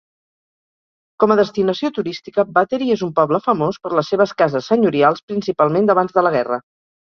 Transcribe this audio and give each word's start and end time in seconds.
Com 1.23 1.33
a 1.33 1.37
destinació 1.39 1.91
turística, 1.97 2.45
Battery 2.55 2.89
és 2.95 3.05
un 3.09 3.13
poble 3.21 3.41
famós 3.49 3.79
per 3.85 3.93
les 4.01 4.11
seves 4.15 4.35
cases 4.43 4.73
senyorials 4.75 5.25
principalment 5.35 5.89
d"abans 5.93 6.19
de 6.19 6.27
la 6.27 6.37
guerra. 6.41 6.63